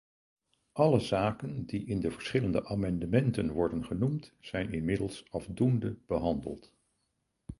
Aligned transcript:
Alle 0.73 0.99
zaken 0.99 1.65
die 1.65 1.85
in 1.87 1.99
de 1.99 2.11
verschillende 2.11 2.65
amendementen 2.65 3.51
worden 3.51 3.85
genoemd 3.85 4.33
zijn 4.39 4.73
inmiddels 4.73 5.25
afdoende 5.29 5.97
behandeld. 6.07 6.73